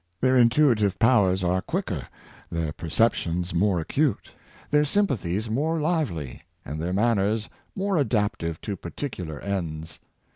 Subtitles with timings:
[0.19, 2.07] Their intuitive powers are quicker,
[2.49, 4.33] their perceptions more acute,
[4.71, 9.99] their sympathies more lively, and their manners more adaptive to particular ends.